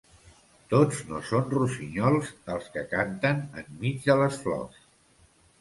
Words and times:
Tots 0.71 1.01
no 1.09 1.19
són 1.31 1.45
rossinyols 1.51 2.33
els 2.55 2.71
que 2.77 2.85
canten 2.97 3.45
en 3.63 3.71
mig 3.85 4.11
de 4.11 4.17
les 4.23 4.45
flors. 4.47 4.85